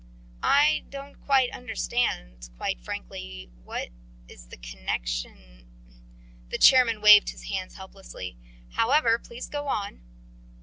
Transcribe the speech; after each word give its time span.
"I 0.41 0.83
don't 0.89 1.13
quite 1.13 1.51
understand... 1.51 2.49
quite 2.57 2.81
frankly... 2.81 3.51
what 3.63 3.89
is 4.27 4.47
the 4.47 4.57
connection..." 4.57 5.67
The 6.49 6.57
chairman 6.57 7.01
waved 7.01 7.29
his 7.29 7.51
hands 7.51 7.75
helplessly. 7.75 8.35
"However, 8.71 9.19
please 9.19 9.47
go 9.47 9.67
on." 9.67 10.01